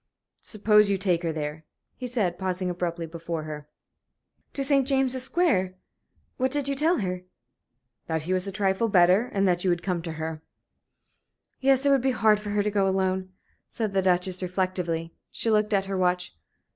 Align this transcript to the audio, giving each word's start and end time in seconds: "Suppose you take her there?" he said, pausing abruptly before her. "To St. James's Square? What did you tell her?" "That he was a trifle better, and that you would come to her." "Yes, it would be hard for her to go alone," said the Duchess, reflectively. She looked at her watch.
"Suppose 0.41 0.89
you 0.89 0.97
take 0.97 1.21
her 1.21 1.31
there?" 1.31 1.63
he 1.95 2.07
said, 2.07 2.39
pausing 2.39 2.71
abruptly 2.71 3.05
before 3.05 3.43
her. 3.43 3.67
"To 4.53 4.63
St. 4.63 4.87
James's 4.87 5.21
Square? 5.21 5.75
What 6.37 6.49
did 6.51 6.67
you 6.67 6.73
tell 6.73 7.01
her?" 7.01 7.21
"That 8.07 8.23
he 8.23 8.33
was 8.33 8.47
a 8.47 8.51
trifle 8.51 8.89
better, 8.89 9.27
and 9.27 9.47
that 9.47 9.63
you 9.63 9.69
would 9.69 9.83
come 9.83 10.01
to 10.01 10.13
her." 10.13 10.41
"Yes, 11.59 11.85
it 11.85 11.91
would 11.91 12.01
be 12.01 12.13
hard 12.17 12.39
for 12.39 12.49
her 12.49 12.63
to 12.63 12.71
go 12.71 12.87
alone," 12.87 13.31
said 13.69 13.93
the 13.93 14.01
Duchess, 14.01 14.41
reflectively. 14.41 15.13
She 15.29 15.51
looked 15.51 15.71
at 15.71 15.85
her 15.85 15.99
watch. 15.99 16.35